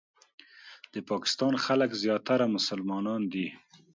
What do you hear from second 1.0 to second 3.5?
پاکستان خلک زیاتره مسلمانان دي.